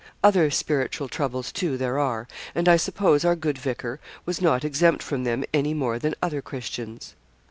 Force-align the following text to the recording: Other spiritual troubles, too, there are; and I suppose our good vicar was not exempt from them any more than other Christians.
Other 0.23 0.49
spiritual 0.49 1.09
troubles, 1.09 1.51
too, 1.51 1.77
there 1.77 1.99
are; 1.99 2.27
and 2.55 2.67
I 2.67 2.75
suppose 2.75 3.23
our 3.23 3.35
good 3.35 3.59
vicar 3.59 3.99
was 4.25 4.41
not 4.41 4.65
exempt 4.65 5.03
from 5.03 5.25
them 5.25 5.43
any 5.53 5.75
more 5.75 5.99
than 5.99 6.15
other 6.23 6.41
Christians. 6.41 7.13